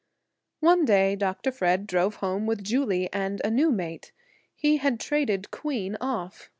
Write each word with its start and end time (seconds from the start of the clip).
One 0.61 0.83
day 0.83 1.15
Dr. 1.15 1.51
Fred 1.51 1.85
drove 1.85 2.15
home 2.15 2.47
with 2.47 2.63
Julie 2.63 3.07
and 3.13 3.39
a 3.43 3.51
new 3.51 3.71
mate. 3.71 4.11
He 4.55 4.77
had 4.77 4.99
traded 4.99 5.51
Queen 5.51 5.95
off. 6.01 6.49